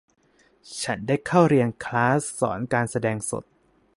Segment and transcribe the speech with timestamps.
[0.81, 3.43] ฉันได้เข้าเรียนคลาสสอนการแสดงสด